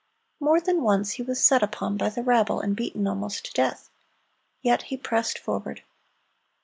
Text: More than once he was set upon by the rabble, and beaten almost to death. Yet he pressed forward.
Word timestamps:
More 0.39 0.59
than 0.59 0.81
once 0.81 1.11
he 1.11 1.21
was 1.21 1.39
set 1.39 1.61
upon 1.61 1.95
by 1.95 2.09
the 2.09 2.23
rabble, 2.23 2.59
and 2.59 2.75
beaten 2.75 3.05
almost 3.05 3.45
to 3.45 3.53
death. 3.53 3.91
Yet 4.63 4.81
he 4.89 4.97
pressed 4.97 5.37
forward. 5.37 5.83